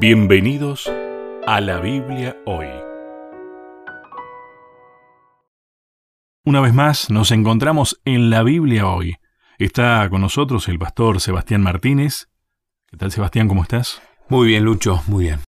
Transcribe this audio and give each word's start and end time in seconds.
Bienvenidos 0.00 0.90
a 1.46 1.60
la 1.60 1.78
Biblia 1.78 2.36
hoy. 2.46 2.66
Una 6.44 6.60
vez 6.60 6.74
más 6.74 7.10
nos 7.10 7.30
encontramos 7.30 8.00
en 8.04 8.28
la 8.28 8.42
Biblia 8.42 8.88
hoy. 8.88 9.14
Está 9.56 10.06
con 10.10 10.20
nosotros 10.20 10.68
el 10.68 10.80
pastor 10.80 11.20
Sebastián 11.20 11.62
Martínez. 11.62 12.28
¿Qué 12.88 12.96
tal 12.96 13.12
Sebastián? 13.12 13.46
¿Cómo 13.46 13.62
estás? 13.62 14.02
Muy 14.28 14.48
bien, 14.48 14.64
Lucho, 14.64 15.00
muy 15.06 15.26
bien. 15.26 15.40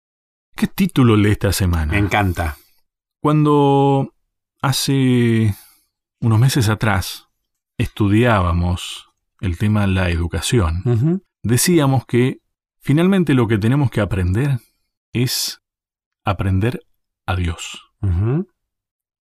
¿Qué 0.56 0.68
título 0.68 1.16
lee 1.16 1.32
esta 1.32 1.52
semana? 1.52 1.94
Me 1.94 1.98
encanta. 1.98 2.56
Cuando 3.22 4.14
hace 4.62 5.56
unos 6.22 6.40
meses 6.40 6.70
atrás 6.70 7.30
estudiábamos 7.80 9.10
el 9.42 9.58
tema 9.58 9.82
de 9.82 9.88
la 9.88 10.12
educación, 10.12 11.24
decíamos 11.42 12.06
que 12.06 12.45
finalmente 12.86 13.34
lo 13.34 13.48
que 13.48 13.58
tenemos 13.58 13.90
que 13.90 14.00
aprender 14.00 14.60
es 15.12 15.60
aprender 16.24 16.86
a 17.26 17.36
Dios, 17.36 17.82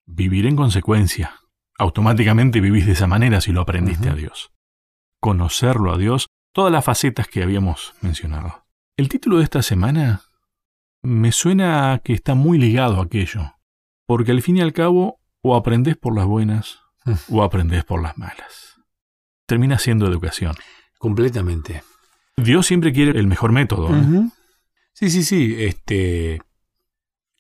vivir 0.05 0.45
en 0.47 0.55
consecuencia. 0.55 1.41
Automáticamente 1.79 2.61
vivís 2.61 2.85
de 2.87 2.93
esa 2.93 3.07
manera 3.07 3.41
si 3.41 3.53
lo 3.53 3.63
aprendiste 3.63 4.11
a 4.11 4.15
Dios. 4.15 4.53
Conocerlo 5.19 5.93
a 5.93 5.97
Dios, 5.99 6.27
todas 6.53 6.71
las 6.71 6.85
facetas 6.85 7.27
que 7.27 7.43
habíamos 7.43 7.95
mencionado. 8.03 8.67
El 8.99 9.09
título 9.09 9.39
de 9.39 9.45
esta 9.45 9.63
semana 9.63 10.21
me 11.03 11.33
suena 11.33 11.93
a 11.95 11.99
que 12.01 12.13
está 12.13 12.35
muy 12.35 12.59
ligado 12.59 13.01
a 13.01 13.05
aquello, 13.05 13.55
porque 14.07 14.31
al 14.33 14.43
fin 14.43 14.59
y 14.59 14.61
al 14.61 14.75
cabo 14.75 15.19
o 15.43 15.57
aprendés 15.57 15.97
por 15.97 16.15
las 16.15 16.27
buenas 16.27 16.81
Mm. 17.07 17.13
o 17.37 17.43
aprendés 17.43 17.85
por 17.85 18.03
las 18.03 18.17
malas. 18.17 18.81
Termina 19.47 19.79
siendo 19.79 20.07
educación. 20.07 20.55
Completamente. 20.99 21.83
Dios 22.37 22.67
siempre 22.67 22.93
quiere 22.93 23.19
el 23.19 23.27
mejor 23.27 23.53
método. 23.53 23.95
¿eh? 23.97 24.29
Sí, 24.93 25.11
sí, 25.11 25.23
sí. 25.23 25.55
Este. 25.59 26.41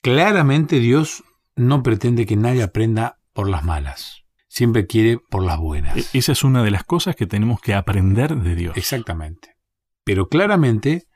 Claramente 0.02 0.78
Dios 0.80 1.24
no 1.56 1.82
pretende 1.82 2.26
que 2.26 2.36
nadie 2.36 2.62
aprenda 2.62 3.18
por 3.32 3.48
las 3.48 3.64
malas. 3.64 4.22
Siempre 4.48 4.86
quiere 4.86 5.18
por 5.18 5.42
las 5.42 5.58
buenas. 5.58 5.96
E- 5.96 6.18
Esa 6.18 6.32
es 6.32 6.44
una 6.44 6.62
de 6.62 6.70
las 6.70 6.84
cosas 6.84 7.16
que 7.16 7.26
tenemos 7.26 7.60
que 7.60 7.74
aprender 7.74 8.36
de 8.36 8.54
Dios. 8.54 8.76
Exactamente. 8.76 9.56
Pero 10.04 10.28
claramente 10.28 11.06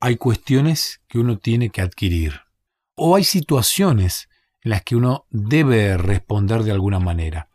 hay 0.00 0.16
cuestiones 0.16 1.02
que 1.08 1.18
uno 1.18 1.38
tiene 1.38 1.70
que 1.70 1.82
adquirir. 1.82 2.40
O 2.94 3.16
hay 3.16 3.24
situaciones 3.24 4.28
en 4.62 4.70
las 4.70 4.82
que 4.82 4.96
uno 4.96 5.26
debe 5.30 5.96
responder 5.98 6.62
de 6.62 6.72
alguna 6.72 7.00
manera. 7.00 7.50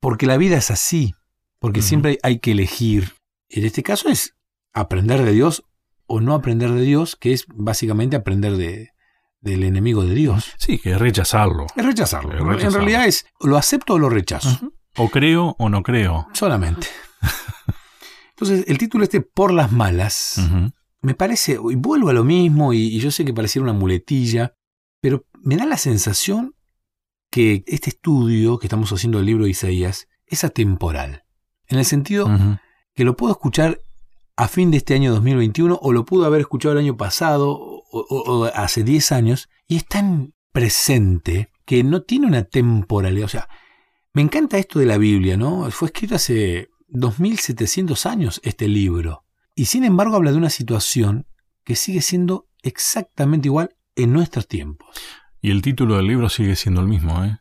Porque 0.00 0.26
la 0.26 0.36
vida 0.36 0.56
es 0.58 0.70
así. 0.70 1.14
Porque 1.58 1.80
siempre 1.80 2.18
hay 2.22 2.40
que 2.40 2.50
elegir. 2.52 3.12
En 3.48 3.64
este 3.64 3.82
caso 3.82 4.08
es 4.08 4.34
aprender 4.72 5.24
de 5.24 5.32
Dios 5.32 5.64
o 6.06 6.20
no 6.20 6.34
aprender 6.34 6.72
de 6.72 6.82
Dios, 6.82 7.16
que 7.16 7.32
es 7.32 7.46
básicamente 7.48 8.16
aprender 8.16 8.56
de, 8.56 8.90
del 9.40 9.64
enemigo 9.64 10.04
de 10.04 10.14
Dios. 10.14 10.52
Sí, 10.58 10.78
que 10.78 10.92
es 10.92 10.98
rechazarlo. 10.98 11.66
Es 11.76 11.84
rechazarlo. 11.84 12.34
Es 12.34 12.40
rechazarlo. 12.40 12.66
En 12.66 12.74
realidad 12.74 13.06
es 13.06 13.26
lo 13.40 13.56
acepto 13.56 13.94
o 13.94 13.98
lo 13.98 14.08
rechazo. 14.08 14.72
O 14.96 15.08
creo 15.08 15.56
o 15.58 15.68
no 15.68 15.82
creo. 15.82 16.28
Solamente. 16.32 16.86
Entonces, 18.30 18.64
el 18.68 18.78
título 18.78 19.04
este, 19.04 19.20
Por 19.20 19.52
las 19.52 19.72
malas, 19.72 20.40
me 21.00 21.14
parece, 21.14 21.52
y 21.52 21.74
vuelvo 21.76 22.08
a 22.08 22.12
lo 22.12 22.24
mismo, 22.24 22.72
y, 22.72 22.78
y 22.78 22.98
yo 22.98 23.10
sé 23.10 23.24
que 23.24 23.32
pareciera 23.32 23.62
una 23.62 23.72
muletilla, 23.72 24.54
pero 25.00 25.26
me 25.42 25.56
da 25.56 25.66
la 25.66 25.76
sensación 25.76 26.54
que 27.30 27.64
este 27.66 27.90
estudio 27.90 28.58
que 28.58 28.66
estamos 28.66 28.92
haciendo 28.92 29.18
del 29.18 29.26
libro 29.26 29.44
de 29.44 29.50
Isaías 29.50 30.06
es 30.26 30.44
atemporal. 30.44 31.24
En 31.66 31.78
el 31.78 31.86
sentido 31.86 32.30
que 32.94 33.04
lo 33.04 33.16
puedo 33.16 33.32
escuchar 33.32 33.80
a 34.42 34.48
fin 34.48 34.70
de 34.70 34.78
este 34.78 34.94
año 34.94 35.12
2021 35.12 35.78
o 35.80 35.92
lo 35.92 36.04
pudo 36.04 36.24
haber 36.26 36.40
escuchado 36.40 36.72
el 36.72 36.78
año 36.80 36.96
pasado 36.96 37.50
o, 37.50 37.84
o- 37.92 38.32
o 38.40 38.44
hace 38.46 38.82
10 38.82 39.12
años 39.12 39.48
y 39.68 39.76
es 39.76 39.86
tan 39.86 40.32
presente 40.52 41.50
que 41.64 41.84
no 41.84 42.02
tiene 42.02 42.26
una 42.26 42.44
temporalidad. 42.44 43.26
O 43.26 43.28
sea, 43.28 43.48
me 44.12 44.22
encanta 44.22 44.58
esto 44.58 44.78
de 44.78 44.86
la 44.86 44.98
Biblia, 44.98 45.36
¿no? 45.36 45.70
Fue 45.70 45.86
escrito 45.86 46.16
hace 46.16 46.68
2700 46.88 48.06
años 48.06 48.40
este 48.44 48.68
libro 48.68 49.24
y 49.54 49.66
sin 49.66 49.84
embargo 49.84 50.16
habla 50.16 50.32
de 50.32 50.38
una 50.38 50.50
situación 50.50 51.26
que 51.64 51.76
sigue 51.76 52.00
siendo 52.02 52.48
exactamente 52.62 53.48
igual 53.48 53.76
en 53.96 54.12
nuestros 54.12 54.48
tiempos. 54.48 54.88
Y 55.40 55.50
el 55.50 55.62
título 55.62 55.96
del 55.96 56.06
libro 56.06 56.28
sigue 56.28 56.56
siendo 56.56 56.80
el 56.80 56.88
mismo, 56.88 57.24
¿eh? 57.24 57.38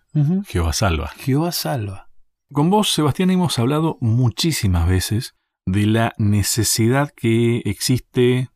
Jehová 0.47 0.73
salva. 0.73 1.09
Jehová 1.17 1.51
salva. 1.51 2.09
Con 2.51 2.69
vos, 2.69 2.91
Sebastián, 2.91 3.29
hemos 3.31 3.57
hablado 3.59 3.97
muchísimas 4.01 4.87
veces 4.87 5.35
de 5.65 5.85
la 5.85 6.13
necesidad 6.17 7.11
que 7.15 7.57
existe, 7.65 8.49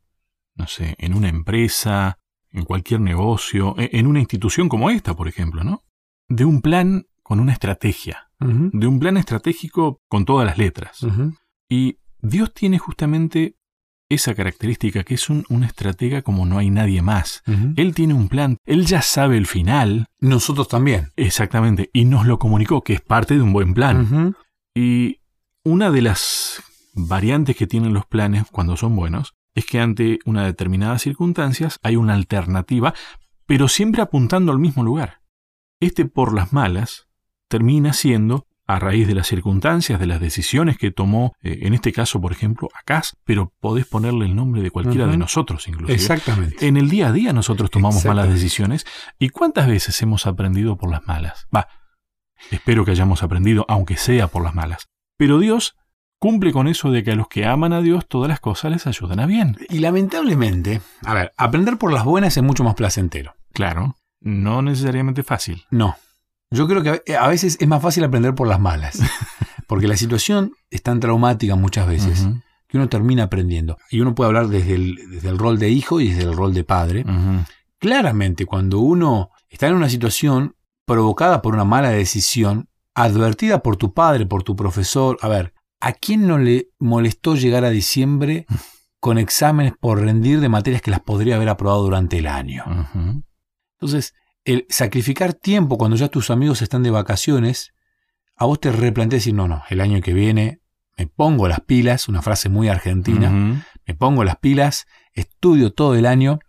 no 0.56 0.68
sé, 0.68 0.96
en 1.00 1.14
una 1.14 1.30
empresa, 1.30 2.18
en 2.52 2.64
cualquier 2.66 3.02
negocio, 3.02 3.76
e- 3.78 3.90
en 3.94 4.08
una 4.08 4.20
institución 4.20 4.70
como 4.70 4.90
esta, 4.90 5.14
por 5.16 5.28
ejemplo, 5.28 5.64
¿no? 5.64 5.84
De 6.30 6.46
un 6.46 6.62
plan 6.62 7.06
con 7.24 7.40
una 7.40 7.54
estrategia, 7.54 8.30
de 8.40 8.88
un 8.88 9.00
plan 9.00 9.18
estratégico 9.18 10.02
con 10.08 10.26
todas 10.26 10.46
las 10.46 10.58
letras. 10.58 11.00
Y 11.70 11.98
Dios 12.22 12.54
tiene 12.54 12.78
justamente 12.80 13.56
esa 14.10 14.36
característica, 14.36 15.04
que 15.04 15.16
es 15.16 15.30
un, 15.32 15.46
un 15.50 15.64
estratega 15.64 16.22
como 16.22 16.46
no 16.46 16.60
hay 16.60 16.70
nadie 16.70 17.02
más. 17.02 17.42
Él 17.76 17.96
tiene 17.96 18.14
un 18.14 18.28
plan, 18.30 18.58
él 18.66 18.86
ya 18.86 19.02
sabe 19.02 19.38
el 19.38 19.48
final, 19.48 20.06
Nosotros 20.20 20.68
también. 20.68 21.10
exactamente, 21.16 21.90
y 21.94 22.06
nos 22.06 22.26
lo 22.28 22.38
comunicó, 22.38 22.84
que 22.84 22.94
es 22.94 23.02
parte 23.02 23.36
de 23.36 23.42
un 23.42 23.54
buen 23.54 23.74
plan. 23.74 24.36
Y 24.76 25.22
una 25.64 25.90
de 25.90 26.02
las 26.04 26.62
variantes 26.95 27.56
que 27.56 27.67
tienen 27.67 27.94
los 27.94 28.06
planes 28.06 28.45
cuando 28.51 28.78
son 28.78 28.95
buenos 28.95 29.35
es 29.53 29.66
que 29.66 29.79
ante 29.79 30.19
una 30.25 30.45
determinada 30.45 31.00
circunstancias 31.00 31.79
hay 31.83 31.95
una 31.95 32.13
alternativa, 32.13 32.94
pero 33.45 33.67
siempre 33.67 34.01
apuntando 34.01 34.51
al 34.51 34.59
mismo 34.59 34.83
lugar. 34.83 35.22
Este 35.79 36.06
por 36.06 36.33
las 36.33 36.51
malas 36.51 37.07
termina 37.47 37.94
siendo 37.94 38.47
a 38.67 38.79
raíz 38.79 39.07
de 39.07 39.13
las 39.13 39.28
circunstancias, 39.28 40.00
de 40.00 40.07
las 40.07 40.19
decisiones 40.19 40.78
que 40.78 40.89
tomó, 40.89 41.33
eh, 41.41 41.59
en 41.61 41.73
este 41.73 41.91
caso, 41.94 42.19
por 42.19 42.31
ejemplo, 42.31 42.69
Acaz, 42.73 43.13
pero 43.23 43.53
podés 43.59 43.85
ponerle 43.85 44.25
el 44.25 44.35
nombre 44.35 44.62
de 44.62 44.72
cualquiera 44.72 45.06
de 45.06 45.17
nosotros, 45.17 45.67
inclusive. 45.67 45.94
Exactamente. 45.94 46.67
En 46.67 46.75
el 46.75 46.89
día 46.89 47.09
a 47.09 47.12
día 47.12 47.31
nosotros 47.31 47.69
tomamos 47.69 48.03
malas 48.06 48.27
decisiones. 48.27 48.85
¿Y 49.19 49.29
cuántas 49.29 49.67
veces 49.67 50.01
hemos 50.01 50.25
aprendido 50.25 50.77
por 50.77 50.89
las 50.89 51.06
malas? 51.06 51.47
Va, 51.56 51.67
espero 52.50 52.85
que 52.85 52.91
hayamos 52.91 53.22
aprendido, 53.22 53.66
aunque 53.69 53.97
sea 53.97 54.27
por 54.27 54.44
las 54.44 54.56
malas. 54.56 54.88
Pero 55.17 55.38
Dios 55.38 55.75
cumple 56.25 56.52
con 56.52 56.68
eso 56.68 56.90
de 56.90 57.03
que 57.03 57.12
a 57.12 57.16
los 57.16 57.28
que 57.28 57.46
aman 57.46 57.72
a 57.72 57.81
Dios 57.81 58.08
todas 58.08 58.28
las 58.30 58.40
cosas 58.40 58.72
les 58.72 58.88
ayudan 58.88 59.19
a 59.19 59.28
bien. 59.28 59.58
Y 59.69 59.78
lamentablemente, 59.78 60.81
a 61.03 61.13
ver, 61.13 61.31
aprender 61.38 61.78
por 61.78 61.94
las 61.94 62.03
buenas 62.03 62.36
es 62.36 62.41
mucho 62.41 62.63
más 62.63 62.74
placentero. 62.74 63.36
Claro, 63.53 63.96
no 64.22 64.63
necesariamente 64.63 65.22
fácil. 65.22 65.66
No. 65.69 65.97
Yo 66.50 66.68
creo 66.68 66.81
que 66.81 67.13
a- 67.16 67.24
a 67.24 67.28
veces 67.28 67.58
es 67.59 67.68
más 67.68 67.80
fácil 67.81 68.03
aprender 68.06 68.34
por 68.34 68.47
las 68.47 68.59
malas. 68.59 69.00
Porque 69.68 69.88
la 69.88 69.97
situación 69.97 70.53
es 70.72 70.81
tan 70.81 71.00
traumática 71.00 71.56
muchas 71.56 71.88
veces 71.88 72.28
que 72.68 72.78
uno 72.78 72.90
termina 72.90 73.24
aprendiendo. 73.24 73.78
Y 73.92 74.00
uno 74.02 74.16
puede 74.16 74.28
hablar 74.30 74.47
desde 74.47 74.74
el, 74.75 74.96
desde 75.12 75.30
el 75.30 75.38
rol 75.38 75.59
de 75.59 75.69
hijo 75.69 76.00
y 76.02 76.09
desde 76.09 76.24
el 76.24 76.36
rol 76.36 76.53
de 76.56 76.63
padre. 76.63 77.06
Claramente, 77.80 78.46
cuando 78.46 78.80
uno 78.80 79.30
está 79.50 79.68
en 79.68 79.75
una 79.75 79.90
situación 79.90 80.56
provocada 80.86 81.42
por 81.42 81.53
una 81.53 81.66
mala 81.66 81.90
decisión, 81.90 82.69
advertida 82.96 83.62
por 83.62 83.75
tu 83.78 83.94
padre, 83.94 84.25
por 84.25 84.44
tu 84.44 84.56
profesor, 84.56 85.18
a 85.22 85.28
ver, 85.28 85.53
¿a 85.85 85.94
quién 85.94 86.25
no 86.25 86.40
le 86.40 86.69
molestó 86.79 87.35
llegar 87.35 87.63
a 87.63 87.69
diciembre 87.69 88.47
con 89.00 89.19
exámenes 89.19 89.73
por 89.79 90.01
rendir 90.01 90.40
de 90.40 90.50
materias 90.50 90.81
que 90.81 90.90
las 90.90 91.01
podría 91.01 91.35
haber 91.35 91.47
aprobado 91.47 91.84
durante 91.84 92.18
el 92.18 92.25
año? 92.25 92.63
Entonces, 93.73 94.16
el 94.45 94.66
sacrificar 94.68 95.35
tiempo 95.35 95.78
cuando 95.78 95.95
ya 95.95 96.07
tus 96.07 96.31
amigos 96.31 96.63
están 96.63 96.81
de 96.81 96.90
vacaciones, 96.90 97.75
a 98.35 98.45
vos 98.45 98.59
te 98.59 98.72
replanteas 98.72 99.22
decir, 99.22 99.35
no, 99.35 99.47
no, 99.47 99.62
el 99.69 99.79
año 99.79 100.01
que 100.01 100.13
viene 100.13 100.59
me 100.97 101.06
pongo 101.06 101.47
las 101.47 101.62
pilas, 101.62 102.09
una 102.09 102.24
frase 102.24 102.50
muy 102.50 102.68
argentina, 102.68 103.63
me 103.85 103.94
pongo 103.94 104.24
las 104.24 104.38
pilas, 104.38 104.88
estudio 105.13 105.72
todo 105.72 105.94
el 105.94 106.07
año 106.07 106.39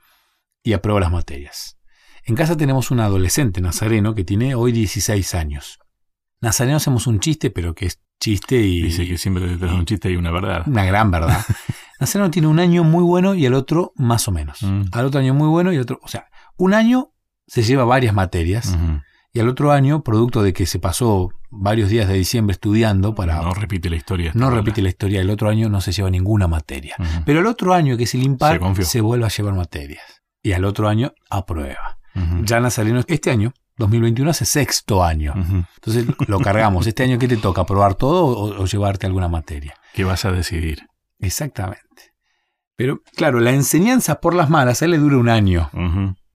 y 0.62 0.72
apruebo 0.72 0.98
las 0.98 1.12
materias. 1.12 1.76
En 2.24 2.36
casa 2.36 2.56
tenemos 2.56 2.90
un 2.90 3.00
adolescente, 3.00 3.60
Nazareno, 3.60 4.14
que 4.14 4.24
tiene 4.24 4.54
hoy 4.54 4.72
16 4.72 5.34
años. 5.34 5.78
Nazareno 6.40 6.78
hacemos 6.78 7.06
un 7.06 7.20
chiste, 7.20 7.50
pero 7.50 7.74
que 7.74 7.84
es 7.84 8.00
chiste 8.20 8.56
y 8.60 8.82
Dice 8.82 9.06
que 9.06 9.18
siempre 9.18 9.46
detrás 9.46 9.70
de 9.72 9.76
un 9.78 9.84
chiste 9.86 10.08
hay 10.08 10.16
una 10.16 10.30
verdad. 10.30 10.62
una 10.66 10.84
gran 10.84 11.10
verdad. 11.10 11.44
Nazareno 12.00 12.30
tiene 12.30 12.48
un 12.48 12.58
año 12.58 12.84
muy 12.84 13.02
bueno 13.02 13.34
y 13.34 13.46
el 13.46 13.54
otro 13.54 13.92
más 13.96 14.28
o 14.28 14.32
menos. 14.32 14.62
Mm. 14.62 14.82
Al 14.92 15.06
otro 15.06 15.20
año 15.20 15.34
muy 15.34 15.48
bueno 15.48 15.72
y 15.72 15.76
el 15.76 15.82
otro... 15.82 15.98
O 16.02 16.08
sea, 16.08 16.26
un 16.56 16.74
año 16.74 17.12
se 17.46 17.62
lleva 17.62 17.84
varias 17.84 18.14
materias 18.14 18.76
y 19.32 19.40
al 19.40 19.48
otro 19.48 19.70
año, 19.70 20.02
producto 20.02 20.42
de 20.42 20.52
que 20.52 20.66
se 20.66 20.78
pasó 20.78 21.30
varios 21.50 21.90
días 21.90 22.08
de 22.08 22.14
diciembre 22.14 22.52
estudiando 22.52 23.14
para... 23.14 23.40
No 23.42 23.52
repite 23.54 23.90
la 23.90 23.96
historia. 23.96 24.32
no 24.34 24.50
repite 24.50 24.82
la 24.82 24.88
historia, 24.88 25.20
el 25.20 25.30
otro 25.30 25.48
año 25.48 25.68
no 25.68 25.80
se 25.80 25.92
lleva 25.92 26.10
ninguna 26.10 26.48
materia. 26.48 26.96
Pero 27.24 27.40
el 27.40 27.46
otro 27.46 27.74
año, 27.74 27.96
que 27.96 28.04
es 28.04 28.14
el 28.14 28.22
impar, 28.22 28.60
Se 28.76 28.84
se 28.84 29.00
vuelve 29.00 29.26
a 29.26 29.28
llevar 29.28 29.54
materias. 29.54 30.22
Y 30.42 30.52
al 30.52 30.64
otro 30.64 30.88
año 30.88 31.12
aprueba. 31.30 31.98
Ujú. 32.14 32.44
Ya 32.44 32.60
Nazareno, 32.60 33.02
este 33.06 33.30
año, 33.30 33.52
2021, 33.78 34.30
hace 34.30 34.44
sexto 34.44 35.04
año. 35.04 35.34
Entonces 35.36 36.06
lo 36.26 36.40
cargamos. 36.40 36.86
¿Este 36.86 37.02
año 37.02 37.18
qué 37.18 37.28
te 37.28 37.36
toca? 37.36 37.62
¿Aprobar 37.62 37.94
todo 37.94 38.24
o, 38.26 38.62
o 38.62 38.66
llevarte 38.66 39.06
alguna 39.06 39.28
materia? 39.28 39.74
¿Qué 39.92 40.04
vas 40.04 40.24
a 40.24 40.32
decidir? 40.32 40.86
Exactamente. 41.18 42.14
Pero 42.76 43.00
claro, 43.14 43.40
la 43.40 43.52
enseñanza 43.52 44.20
por 44.20 44.34
las 44.34 44.50
malas 44.50 44.82
a 44.82 44.84
él 44.84 44.92
le 44.92 44.98
dura 44.98 45.16
un 45.16 45.28
año. 45.28 45.70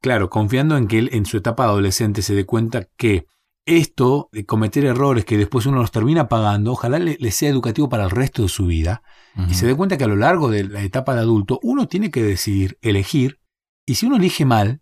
Claro, 0.01 0.29
confiando 0.29 0.77
en 0.77 0.87
que 0.87 0.99
él 0.99 1.09
en 1.13 1.25
su 1.25 1.37
etapa 1.37 1.63
adolescente 1.65 2.23
se 2.23 2.33
dé 2.33 2.45
cuenta 2.45 2.87
que 2.97 3.25
esto 3.65 4.29
de 4.31 4.45
cometer 4.45 4.85
errores 4.85 5.23
que 5.23 5.37
después 5.37 5.67
uno 5.67 5.77
los 5.77 5.91
termina 5.91 6.27
pagando, 6.27 6.71
ojalá 6.71 6.97
le, 6.97 7.17
le 7.19 7.31
sea 7.31 7.49
educativo 7.49 7.89
para 7.89 8.05
el 8.05 8.09
resto 8.09 8.41
de 8.41 8.49
su 8.49 8.65
vida 8.65 9.03
y 9.47 9.53
se 9.53 9.65
dé 9.65 9.75
cuenta 9.75 9.97
que 9.97 10.03
a 10.03 10.07
lo 10.07 10.15
largo 10.15 10.49
de 10.49 10.65
la 10.65 10.81
etapa 10.81 11.13
de 11.13 11.21
adulto 11.21 11.59
uno 11.63 11.87
tiene 11.87 12.11
que 12.11 12.23
decidir, 12.23 12.77
elegir, 12.81 13.39
y 13.85 13.95
si 13.95 14.05
uno 14.05 14.17
elige 14.17 14.45
mal, 14.45 14.81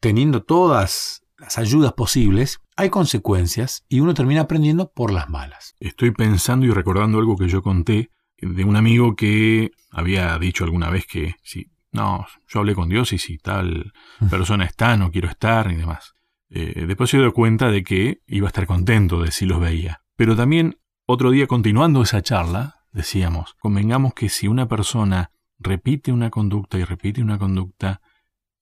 teniendo 0.00 0.42
todas 0.42 1.22
las 1.40 1.58
ayudas 1.58 1.94
posibles, 1.94 2.60
hay 2.76 2.90
consecuencias 2.90 3.84
y 3.88 4.00
uno 4.00 4.12
termina 4.14 4.42
aprendiendo 4.42 4.92
por 4.92 5.10
las 5.10 5.28
malas. 5.28 5.74
Estoy 5.80 6.10
pensando 6.10 6.66
y 6.66 6.70
recordando 6.70 7.18
algo 7.18 7.36
que 7.36 7.48
yo 7.48 7.62
conté 7.62 8.10
de 8.38 8.64
un 8.64 8.76
amigo 8.76 9.16
que 9.16 9.70
había 9.90 10.38
dicho 10.38 10.64
alguna 10.64 10.90
vez 10.90 11.06
que 11.06 11.34
si 11.42 11.70
no, 11.92 12.26
yo 12.46 12.60
hablé 12.60 12.74
con 12.74 12.88
Dios 12.88 13.12
y 13.12 13.18
si 13.18 13.38
tal 13.38 13.92
persona 14.30 14.64
está, 14.64 14.96
no 14.96 15.10
quiero 15.10 15.28
estar 15.28 15.72
y 15.72 15.76
demás. 15.76 16.14
Eh, 16.50 16.84
después 16.86 17.10
se 17.10 17.18
dio 17.18 17.32
cuenta 17.32 17.70
de 17.70 17.82
que 17.82 18.20
iba 18.26 18.46
a 18.46 18.50
estar 18.50 18.66
contento 18.66 19.22
de 19.22 19.30
si 19.30 19.46
los 19.46 19.60
veía. 19.60 20.02
Pero 20.16 20.36
también 20.36 20.78
otro 21.06 21.30
día 21.30 21.46
continuando 21.46 22.02
esa 22.02 22.22
charla, 22.22 22.76
decíamos, 22.92 23.56
convengamos 23.60 24.12
que 24.14 24.28
si 24.28 24.46
una 24.46 24.68
persona 24.68 25.32
repite 25.58 26.12
una 26.12 26.30
conducta 26.30 26.78
y 26.78 26.84
repite 26.84 27.22
una 27.22 27.38
conducta 27.38 28.02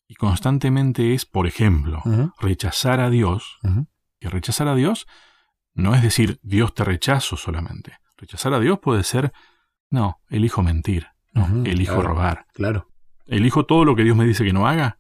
y 0.09 0.15
constantemente 0.15 1.15
es, 1.15 1.27
por 1.27 1.47
ejemplo, 1.47 2.03
rechazar 2.41 2.99
a 3.01 3.11
Dios, 3.11 3.59
ujú. 3.63 3.87
y 4.21 4.27
rechazar 4.29 4.67
a 4.69 4.75
Dios 4.75 5.07
no 5.75 5.95
es 5.95 6.03
decir 6.03 6.41
Dios 6.43 6.75
te 6.75 6.83
rechazo 6.83 7.37
solamente. 7.37 7.93
Rechazar 8.17 8.53
a 8.55 8.59
Dios 8.59 8.81
puede 8.81 9.05
ser, 9.05 9.33
no, 9.91 10.21
elijo 10.29 10.63
mentir, 10.63 11.07
no, 11.35 11.47
elijo 11.65 11.95
claro. 11.95 12.09
robar, 12.09 12.47
Claro. 12.53 12.89
elijo 13.27 13.65
todo 13.67 13.85
lo 13.85 13.95
que 13.95 14.03
Dios 14.03 14.17
me 14.17 14.25
dice 14.25 14.45
que 14.45 14.53
no 14.53 14.67
haga, 14.67 14.97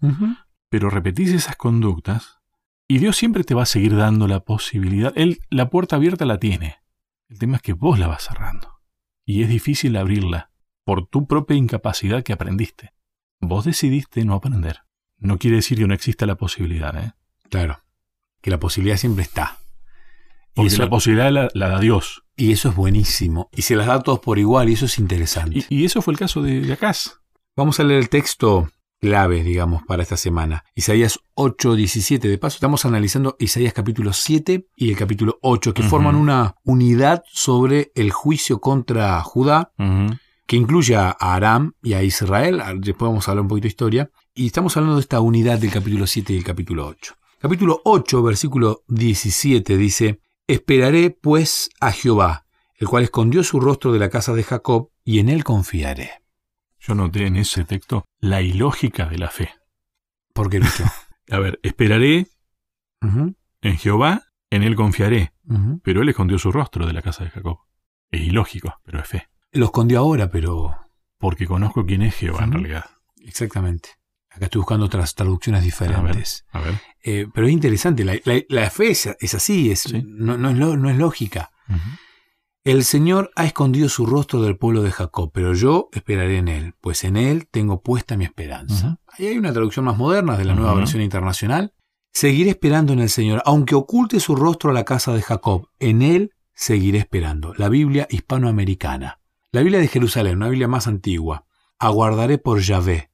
pero 0.69 0.89
repetís 0.91 1.33
esas 1.33 1.57
conductas 1.57 2.39
y 2.87 2.99
Dios 2.99 3.17
siempre 3.17 3.43
te 3.45 3.55
va 3.55 3.63
a 3.63 3.67
seguir 3.67 3.97
dando 3.97 4.29
la 4.29 4.41
posibilidad. 4.41 5.13
Él, 5.17 5.41
la 5.51 5.69
puerta 5.69 5.97
abierta 5.97 6.25
la 6.27 6.39
tiene. 6.39 6.77
El 7.29 7.39
tema 7.39 7.57
es 7.57 7.63
que 7.63 7.73
vos 7.73 7.99
la 7.99 8.07
vas 8.07 8.23
cerrando. 8.23 8.77
Y 9.25 9.43
es 9.43 9.49
difícil 9.49 9.97
abrirla 9.97 10.53
por 10.85 11.07
tu 11.07 11.27
propia 11.27 11.57
incapacidad 11.57 12.23
que 12.23 12.33
aprendiste. 12.33 12.95
Vos 13.41 13.65
decidiste 13.67 14.25
no 14.25 14.35
aprender. 14.35 14.81
No 15.19 15.39
quiere 15.39 15.57
decir 15.57 15.79
que 15.79 15.87
no 15.87 15.95
exista 15.95 16.27
la 16.27 16.37
posibilidad, 16.37 16.97
¿eh? 16.97 17.13
Claro. 17.51 17.81
Que 18.41 18.51
la 18.51 18.59
posibilidad 18.61 18.97
siempre 18.97 19.23
está. 19.25 19.59
Y 20.55 20.63
Porque 20.63 20.75
eso, 20.75 20.83
la 20.83 20.91
posibilidad 20.91 21.31
la, 21.33 21.49
la 21.55 21.69
da 21.69 21.81
Dios. 21.81 22.25
y 22.37 22.53
eso 22.53 22.69
es 22.69 22.77
buenísimo. 22.77 23.49
Y 23.53 23.63
se 23.63 23.77
las 23.77 23.87
da 23.87 23.95
a 23.95 24.01
todos 24.03 24.21
por 24.21 24.39
igual 24.39 24.69
y 24.69 24.75
eso 24.75 24.87
es 24.87 24.99
interesante. 24.99 25.65
Y, 25.69 25.83
y 25.83 25.85
eso 25.85 26.03
fue 26.03 26.13
el 26.13 26.19
caso 26.19 26.43
de, 26.43 26.61
de 26.61 26.73
Acaz. 26.73 27.21
Vamos 27.57 27.81
a 27.81 27.85
leer 27.85 28.01
el 28.01 28.09
texto 28.09 28.71
clave, 29.01 29.43
digamos, 29.45 29.83
para 29.85 30.03
esta 30.03 30.17
semana. 30.17 30.65
Isaías 30.75 31.21
8, 31.35 31.75
17. 31.75 32.29
De 32.29 32.39
paso, 32.39 32.57
estamos 32.57 32.85
analizando 32.85 33.37
Isaías 33.39 33.73
capítulo 33.73 34.13
7 34.13 34.67
y 34.77 34.91
el 34.91 34.97
capítulo 34.97 35.39
8, 35.43 35.75
que 35.75 35.83
forman 35.85 36.17
una 36.17 36.57
unidad 36.65 37.23
sobre 37.33 37.93
el 37.95 38.11
juicio 38.11 38.61
contra 38.61 39.21
Judá, 39.23 39.73
que 40.47 40.57
incluye 40.57 40.97
a 40.97 41.11
Aram 41.11 41.73
y 41.83 41.93
a 41.95 42.03
Israel. 42.03 42.61
Después 42.81 43.09
vamos 43.09 43.29
a 43.29 43.31
hablar 43.33 43.43
un 43.43 43.49
poquito 43.49 43.65
de 43.65 43.69
historia. 43.69 44.11
Y 44.39 44.47
estamos 44.47 44.77
hablando 44.77 44.95
de 44.95 45.01
esta 45.01 45.19
unidad 45.19 45.59
del 45.59 45.73
capítulo 45.73 46.07
7 46.07 46.33
y 46.33 46.37
el 46.37 46.45
capítulo 46.45 46.87
8. 46.87 47.17
Capítulo 47.41 47.83
8, 47.85 48.23
versículo 48.23 48.85
17 48.87 49.77
dice, 49.77 50.21
Esperaré 50.47 51.11
pues 51.11 51.71
a 51.81 51.91
Jehová, 51.91 52.47
el 52.77 52.87
cual 52.87 53.03
escondió 53.03 53.43
su 53.43 53.59
rostro 53.59 53.91
de 53.93 53.99
la 53.99 54.11
casa 54.11 54.35
de 54.35 54.45
Jacob, 54.45 54.91
y 55.03 55.19
en 55.19 55.29
él 55.29 55.43
confiaré. 55.43 56.23
Yo 56.79 56.95
noté 56.95 57.27
en 57.27 57.35
ese 57.35 57.65
texto 57.65 58.05
la 58.21 58.41
ilógica 58.41 59.07
de 59.07 59.19
la 59.19 59.29
fe. 59.29 59.51
¿Por 60.35 60.51
qué 60.51 60.61
Lucho? 60.61 60.85
A 61.33 61.41
ver, 61.41 61.59
esperaré 61.65 62.29
en 63.03 63.77
Jehová, 63.77 64.23
en 64.51 64.63
él 64.63 64.77
confiaré, 64.77 65.33
pero 65.83 66.03
él 66.03 66.11
escondió 66.11 66.39
su 66.39 66.53
rostro 66.53 66.87
de 66.87 66.93
la 66.93 67.03
casa 67.03 67.25
de 67.25 67.31
Jacob. 67.31 67.59
Es 68.13 68.21
ilógico, 68.21 68.79
pero 68.85 69.01
es 69.01 69.09
fe. 69.09 69.29
Lo 69.51 69.65
escondió 69.65 69.99
ahora, 69.99 70.31
pero... 70.31 70.77
Porque 71.19 71.49
conozco 71.49 71.85
quién 71.85 72.03
es 72.03 72.15
Jehová 72.15 72.45
en 72.45 72.53
realidad. 72.53 72.85
Exactamente. 73.25 73.99
Acá 74.31 74.45
estoy 74.47 74.61
buscando 74.61 74.87
otras 74.87 75.15
traducciones 75.15 75.63
diferentes. 75.65 76.45
A 76.53 76.61
ver. 76.61 76.75
Eh, 77.03 77.27
pero 77.33 77.47
es 77.47 77.53
interesante, 77.53 78.05
la, 78.05 78.15
la- 78.25 78.43
la 78.49 78.71
fe 78.71 78.91
es, 78.91 79.09
es 79.21 79.35
así, 79.35 79.71
es, 79.71 79.81
Sí. 79.81 80.03
no, 80.07 80.37
no 80.39 80.51
es 80.51 80.57
lo- 80.59 80.77
no 80.77 80.91
es 80.91 80.97
lógica. 80.97 81.51
El 82.65 82.85
Señor 82.85 83.31
ha 83.37 83.47
escondido 83.47 83.89
su 83.89 84.05
rostro 84.05 84.43
del 84.43 84.57
pueblo 84.59 84.83
de 84.83 84.91
Jacob, 84.91 85.31
pero 85.33 85.55
yo 85.55 85.89
esperaré 85.93 86.37
en 86.39 86.49
él, 86.49 86.75
pues 86.81 87.05
en 87.05 87.17
él 87.17 87.47
tengo 87.51 87.83
puesta 87.83 88.17
mi 88.17 88.25
esperanza. 88.25 88.99
Ahí 89.07 89.27
hay 89.29 89.39
una 89.39 89.53
traducción 89.53 89.85
más 89.87 89.97
moderna 89.97 90.37
de 90.37 90.45
la 90.45 90.55
nueva 90.55 90.75
versión 90.75 91.01
internacional. 91.03 91.73
Seguiré 92.13 92.51
esperando 92.51 92.93
en 92.93 92.99
el 93.01 93.09
Señor, 93.11 93.43
aunque 93.47 93.75
oculte 93.75 94.21
su 94.21 94.35
rostro 94.37 94.71
a 94.71 94.75
la 94.75 94.85
casa 94.85 95.15
de 95.15 95.23
Jacob, 95.23 95.69
en 95.79 96.03
él 96.03 96.33
seguiré 96.55 96.99
esperando. 96.99 97.55
La 97.57 97.69
Biblia 97.69 98.07
hispanoamericana. 98.11 99.21
La 99.53 99.61
Biblia 99.63 99.79
de 99.81 99.89
Jerusalén, 99.89 100.37
una 100.37 100.49
Biblia 100.49 100.69
más 100.69 100.87
antigua. 100.89 101.47
Aguardaré 101.79 102.39
por 102.39 102.61
Yahvé, 102.61 103.08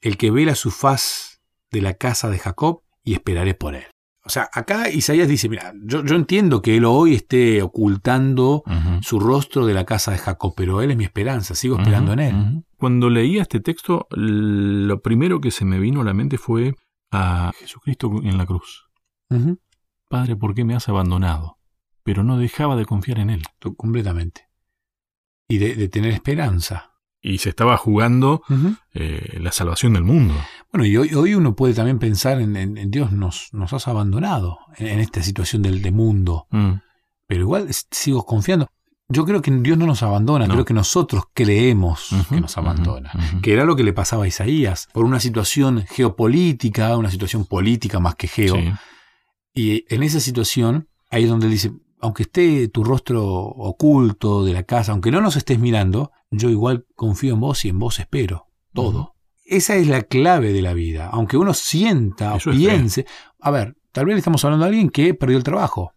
El 0.00 0.16
que 0.16 0.30
vela 0.30 0.54
su 0.54 0.70
faz 0.70 1.40
de 1.70 1.80
la 1.80 1.94
casa 1.94 2.30
de 2.30 2.38
Jacob, 2.38 2.82
y 3.02 3.14
esperaré 3.14 3.54
por 3.54 3.74
él. 3.74 3.84
O 4.22 4.28
sea, 4.28 4.48
acá 4.52 4.90
Isaías 4.90 5.28
dice, 5.28 5.48
mira, 5.48 5.72
yo, 5.82 6.04
yo 6.04 6.14
entiendo 6.14 6.60
que 6.60 6.76
él 6.76 6.84
hoy 6.84 7.14
esté 7.14 7.62
ocultando 7.62 8.62
su 9.00 9.18
rostro 9.18 9.66
de 9.66 9.74
la 9.74 9.84
casa 9.84 10.12
de 10.12 10.18
Jacob, 10.18 10.52
pero 10.56 10.82
él 10.82 10.90
es 10.90 10.96
mi 10.96 11.04
esperanza, 11.04 11.54
sigo 11.54 11.78
esperando 11.78 12.12
en 12.12 12.18
él. 12.20 12.64
Cuando 12.76 13.08
leía 13.08 13.42
este 13.42 13.60
texto, 13.60 14.06
lo 14.10 15.00
primero 15.00 15.40
que 15.40 15.50
se 15.50 15.64
me 15.64 15.78
vino 15.78 16.02
a 16.02 16.04
la 16.04 16.14
mente 16.14 16.38
fue 16.38 16.74
a 17.10 17.50
Jesucristo 17.58 18.10
en 18.22 18.36
la 18.36 18.46
cruz. 18.46 18.88
Padre, 20.08 20.36
¿por 20.36 20.54
qué 20.54 20.64
me 20.64 20.74
has 20.74 20.88
abandonado? 20.88 21.58
Pero 22.02 22.22
no 22.22 22.36
dejaba 22.36 22.76
de 22.76 22.84
confiar 22.84 23.18
en 23.20 23.30
él. 23.30 23.42
completamente. 23.76 24.48
Y 25.48 25.58
de, 25.58 25.74
de 25.74 25.88
tener 25.88 26.12
esperanza. 26.12 26.89
Y 27.22 27.38
se 27.38 27.50
estaba 27.50 27.76
jugando 27.76 28.42
eh, 28.94 29.38
la 29.40 29.52
salvación 29.52 29.92
del 29.92 30.04
mundo. 30.04 30.34
Bueno, 30.72 30.86
y 30.86 30.96
hoy, 30.96 31.12
hoy 31.14 31.34
uno 31.34 31.54
puede 31.54 31.74
también 31.74 31.98
pensar 31.98 32.40
en, 32.40 32.56
en- 32.56 32.78
en 32.78 32.90
Dios 32.90 33.12
nos, 33.12 33.48
nos 33.52 33.72
has 33.74 33.88
abandonado 33.88 34.58
en, 34.78 34.86
en 34.86 35.00
esta 35.00 35.22
situación 35.22 35.60
del 35.62 35.82
de 35.82 35.90
mundo, 35.90 36.46
Mm. 36.50 36.72
pero 37.26 37.40
igual 37.42 37.68
sigo 37.90 38.24
confiando. 38.24 38.68
Yo 39.12 39.24
creo 39.26 39.42
que 39.42 39.50
Dios 39.50 39.76
no 39.76 39.86
nos 39.86 40.02
abandona, 40.04 40.46
No. 40.46 40.54
creo 40.54 40.64
que 40.64 40.72
nosotros 40.72 41.24
creemos 41.34 42.08
que 42.28 42.40
nos 42.40 42.56
abandona. 42.56 43.10
Que 43.42 43.52
era 43.52 43.64
lo 43.64 43.74
que 43.74 43.82
le 43.82 43.92
pasaba 43.92 44.22
a 44.24 44.28
Isaías, 44.28 44.88
por 44.92 45.04
una 45.04 45.18
situación 45.18 45.84
geopolítica, 45.90 46.96
una 46.96 47.10
situación 47.10 47.44
política 47.44 47.98
más 47.98 48.14
que 48.14 48.28
geo. 48.28 48.54
Sí. 48.54 48.72
Y 49.52 49.84
en 49.94 50.02
esa 50.04 50.20
situación, 50.20 50.88
ahí 51.10 51.24
es 51.24 51.28
donde 51.28 51.46
él 51.46 51.52
dice, 51.52 51.72
aunque 52.00 52.22
esté 52.22 52.68
tu 52.68 52.84
rostro 52.84 53.24
oculto 53.26 54.44
de 54.44 54.52
la 54.52 54.62
casa, 54.62 54.92
aunque 54.92 55.10
no 55.10 55.20
nos 55.20 55.34
estés 55.36 55.58
mirando, 55.58 56.12
yo 56.30 56.48
igual 56.50 56.86
confío 56.94 57.34
en 57.34 57.40
vos 57.40 57.64
y 57.64 57.68
en 57.68 57.78
vos 57.78 57.98
espero 57.98 58.46
todo. 58.72 59.14
Esa 59.44 59.74
es 59.76 59.88
la 59.88 60.02
clave 60.02 60.52
de 60.52 60.62
la 60.62 60.74
vida. 60.74 61.08
Aunque 61.12 61.36
uno 61.36 61.54
sienta 61.54 62.36
Eso 62.36 62.50
o 62.50 62.52
piense, 62.52 63.04
a 63.40 63.50
ver, 63.50 63.76
tal 63.92 64.06
vez 64.06 64.18
estamos 64.18 64.44
hablando 64.44 64.64
a 64.64 64.68
alguien 64.68 64.90
que 64.90 65.12
perdió 65.14 65.36
el 65.36 65.44
trabajo. 65.44 65.92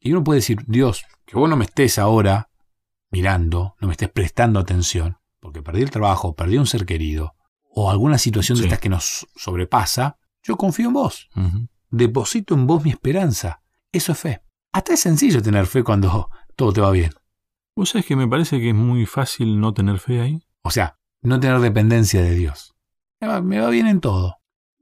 Y 0.00 0.12
uno 0.12 0.22
puede 0.22 0.38
decir, 0.38 0.58
Dios, 0.66 1.04
que 1.24 1.36
vos 1.36 1.48
no 1.48 1.56
me 1.56 1.64
estés 1.64 1.98
ahora 1.98 2.50
mirando, 3.10 3.74
no 3.80 3.88
me 3.88 3.92
estés 3.92 4.10
prestando 4.10 4.60
atención, 4.60 5.18
porque 5.40 5.62
perdí 5.62 5.82
el 5.82 5.90
trabajo, 5.90 6.34
perdí 6.34 6.58
un 6.58 6.66
ser 6.66 6.84
querido, 6.84 7.34
o 7.70 7.90
alguna 7.90 8.18
situación 8.18 8.58
de 8.58 8.64
estas 8.64 8.80
que 8.80 8.88
nos 8.88 9.26
sobrepasa, 9.34 10.18
yo 10.42 10.56
confío 10.56 10.88
en 10.88 10.94
vos 10.94 11.28
deposito 11.90 12.54
en 12.54 12.66
vos 12.66 12.84
mi 12.84 12.90
esperanza. 12.90 13.62
Eso 13.92 14.12
es 14.12 14.18
fe. 14.18 14.42
Hasta 14.72 14.94
es 14.94 15.00
sencillo 15.00 15.42
tener 15.42 15.66
fe 15.66 15.82
cuando 15.82 16.30
todo 16.56 16.72
te 16.72 16.80
va 16.80 16.90
bien. 16.90 17.12
¿Vos 17.78 17.90
sabés 17.90 18.06
que 18.06 18.16
me 18.16 18.26
parece 18.26 18.58
que 18.58 18.70
es 18.70 18.74
muy 18.74 19.06
fácil 19.06 19.60
no 19.60 19.72
tener 19.72 20.00
fe 20.00 20.20
ahí? 20.20 20.42
O 20.62 20.70
sea, 20.72 20.98
no 21.22 21.38
tener 21.38 21.60
dependencia 21.60 22.20
de 22.20 22.34
Dios. 22.34 22.74
Me 23.20 23.28
va, 23.28 23.40
me 23.40 23.60
va 23.60 23.70
bien 23.70 23.86
en 23.86 24.00
todo. 24.00 24.38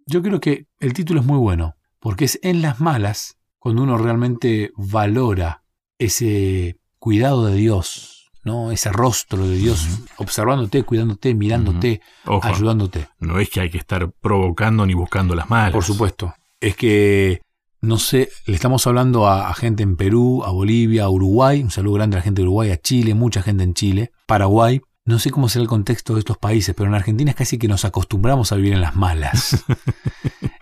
Yo 0.07 0.23
creo 0.23 0.41
que 0.41 0.67
el 0.81 0.95
título 0.95 1.21
es 1.21 1.27
muy 1.27 1.37
bueno, 1.37 1.75
porque 2.01 2.25
es 2.25 2.41
en 2.43 2.63
las 2.63 2.81
malas 2.81 3.37
cuando 3.59 3.83
uno 3.83 3.99
realmente 3.99 4.71
valora 4.79 5.63
ese 5.99 6.79
cuidado 6.99 7.45
de 7.45 7.57
Dios, 7.57 8.31
¿no? 8.45 8.73
Ese 8.73 8.91
rostro 8.91 9.47
de 9.47 9.59
Dios, 9.59 9.87
observándote, 10.17 10.83
cuidándote, 10.83 11.35
mirándote, 11.35 12.01
Ojo, 12.25 12.49
ayudándote. 12.49 13.09
no 13.19 13.39
es 13.41 13.51
que 13.51 13.61
hay 13.61 13.69
que 13.69 13.77
estar 13.77 14.11
provocando 14.11 14.87
ni 14.87 14.95
buscando 14.95 15.35
las 15.35 15.51
malas. 15.51 15.75
Por 15.75 15.85
supuesto. 15.85 16.35
Es 16.61 16.77
que, 16.77 17.43
no 17.81 17.99
sé, 17.99 18.31
le 18.47 18.55
estamos 18.55 18.87
hablando 18.87 19.27
a, 19.27 19.49
a 19.49 19.55
gente 19.55 19.83
en 19.83 19.97
Perú, 19.97 20.43
a 20.45 20.51
Bolivia, 20.51 21.05
a 21.05 21.11
Uruguay, 21.11 21.63
un 21.63 21.71
saludo 21.71 21.95
grande 21.95 22.17
a 22.17 22.21
la 22.21 22.25
gente 22.25 22.43
de 22.43 22.49
Uruguay, 22.49 22.71
a 22.71 22.81
Chile, 22.81 23.15
mucha 23.15 23.43
gente 23.43 23.65
en 23.65 23.75
Chile, 23.75 24.11
Paraguay. 24.27 24.81
No 25.05 25.21
sé 25.21 25.31
cómo 25.31 25.49
será 25.49 25.63
el 25.63 25.69
contexto 25.69 26.15
de 26.15 26.19
estos 26.19 26.37
países, 26.37 26.75
pero 26.75 26.89
en 26.89 26.95
Argentina 26.95 27.31
es 27.31 27.37
casi 27.37 27.59
que 27.59 27.69
nos 27.69 27.85
acostumbramos 27.85 28.51
a 28.51 28.57
vivir 28.57 28.73
en 28.73 28.81
las 28.81 28.97
malas. 28.97 29.65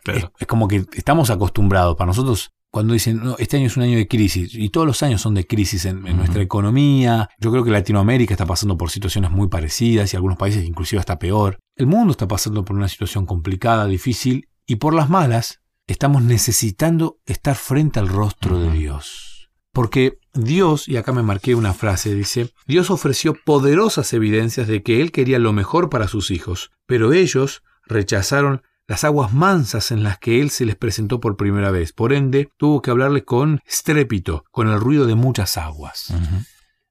Claro. 0.04 0.33
es, 0.37 0.42
es 0.42 0.47
como 0.47 0.68
que 0.68 0.85
estamos 0.92 1.30
acostumbrados. 1.30 1.97
Para 1.97 2.09
nosotros, 2.09 2.50
cuando 2.75 2.92
dicen, 2.92 3.23
no, 3.23 3.37
este 3.38 3.56
año 3.56 3.68
es 3.68 3.76
un 3.76 3.85
año 3.85 3.97
de 3.97 4.09
crisis, 4.09 4.52
y 4.52 4.68
todos 4.68 4.85
los 4.85 5.00
años 5.04 5.21
son 5.21 5.35
de 5.35 5.47
crisis 5.47 5.85
en, 5.85 6.02
nuestra 6.02 6.42
economía, 6.42 7.30
yo 7.38 7.52
creo 7.52 7.62
que 7.62 7.71
Latinoamérica 7.71 8.35
está 8.35 8.47
pasando 8.47 8.76
por 8.76 8.90
situaciones 8.90 9.30
muy 9.30 9.47
parecidas 9.47 10.12
y 10.12 10.16
algunos 10.16 10.37
países 10.37 10.64
inclusive 10.64 10.99
hasta 10.99 11.21
peor. 11.21 11.61
El 11.76 11.87
mundo 11.87 12.11
está 12.11 12.26
pasando 12.26 12.64
por 12.64 12.75
una 12.75 12.88
situación 12.88 13.26
complicada, 13.26 13.87
difícil, 13.87 14.49
y 14.66 14.76
por 14.76 14.92
las 14.92 15.09
malas 15.09 15.61
estamos 15.86 16.22
necesitando 16.22 17.18
estar 17.26 17.56
frente 17.56 17.98
al 17.98 18.08
rostro 18.08 18.58
de 18.58 18.70
Dios. 18.70 19.50
Porque 19.72 20.18
Dios, 20.32 20.88
y 20.88 20.96
acá 20.96 21.12
me 21.12 21.22
marqué 21.22 21.54
una 21.54 21.74
frase, 21.74 22.14
dice, 22.14 22.50
Dios 22.66 22.90
ofreció 22.90 23.34
poderosas 23.44 24.12
evidencias 24.12 24.68
de 24.68 24.82
que 24.82 25.00
Él 25.00 25.10
quería 25.10 25.38
lo 25.38 25.52
mejor 25.52 25.90
para 25.90 26.08
sus 26.08 26.30
hijos, 26.30 26.70
pero 26.86 27.12
ellos 27.12 27.62
rechazaron 27.86 28.62
las 28.86 29.04
aguas 29.04 29.32
mansas 29.32 29.90
en 29.90 30.02
las 30.02 30.18
que 30.18 30.40
él 30.40 30.50
se 30.50 30.66
les 30.66 30.76
presentó 30.76 31.20
por 31.20 31.36
primera 31.36 31.70
vez. 31.70 31.92
Por 31.92 32.12
ende, 32.12 32.50
tuvo 32.56 32.82
que 32.82 32.90
hablarles 32.90 33.24
con 33.24 33.60
estrépito, 33.66 34.44
con 34.50 34.68
el 34.68 34.78
ruido 34.78 35.06
de 35.06 35.14
muchas 35.14 35.56
aguas. 35.56 36.12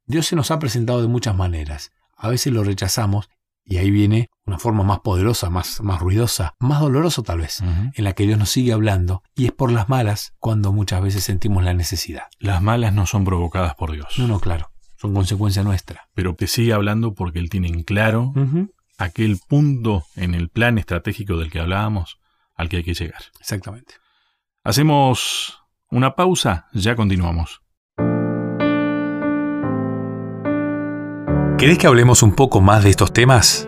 Dios 0.06 0.28
se 0.28 0.36
nos 0.36 0.52
ha 0.52 0.60
presentado 0.60 1.02
de 1.02 1.08
muchas 1.08 1.36
maneras. 1.36 1.92
A 2.16 2.30
veces 2.30 2.52
lo 2.54 2.64
rechazamos 2.64 3.30
y 3.64 3.78
ahí 3.78 3.92
viene 3.92 4.30
una 4.46 4.60
forma 4.60 4.84
más 4.84 5.00
poderosa, 5.00 5.50
más, 5.50 5.82
más 5.82 6.02
ruidosa, 6.02 6.56
más 6.60 6.82
dolorosa 6.82 7.24
tal 7.24 7.40
vez, 7.40 7.62
en 7.62 8.04
la 8.04 8.14
que 8.14 8.26
Dios 8.26 8.38
nos 8.38 8.50
sigue 8.50 8.74
hablando 8.74 9.24
y 9.36 9.46
es 9.46 9.52
por 9.52 9.72
las 9.72 9.90
malas 9.90 10.34
cuando 10.40 10.74
muchas 10.74 11.02
veces 11.02 11.24
sentimos 11.24 11.64
la 11.64 11.74
necesidad. 11.74 12.24
Las 12.40 12.62
malas 12.62 12.94
no 12.94 13.06
son 13.06 13.24
provocadas 13.24 13.76
por 13.76 13.92
Dios. 13.92 14.18
No, 14.18 14.28
no, 14.28 14.40
claro. 14.40 14.72
Son 14.98 15.14
consecuencia 15.14 15.64
nuestra. 15.64 16.08
Pero 16.14 16.36
te 16.36 16.48
sigue 16.48 16.74
hablando 16.74 17.14
porque 17.14 17.40
Él 17.40 17.50
tiene 17.50 17.68
en 17.68 17.84
claro 17.84 18.34
aquel 18.98 19.40
punto 19.48 20.06
en 20.16 20.34
el 20.34 20.50
plan 20.50 20.78
estratégico 20.78 21.38
del 21.38 21.52
que 21.52 21.60
hablábamos 21.60 22.20
al 22.56 22.70
que 22.70 22.78
hay 22.78 22.84
que 22.84 22.94
llegar. 22.94 23.22
Exactamente. 23.40 23.96
Hacemos 24.64 25.60
una 25.90 26.16
pausa, 26.16 26.68
ya 26.74 26.96
continuamos. 26.96 27.62
¿Querés 31.58 31.78
que 31.78 31.88
hablemos 31.88 32.24
un 32.24 32.36
poco 32.36 32.62
más 32.62 32.84
de 32.84 32.90
estos 32.90 33.14
temas? 33.14 33.68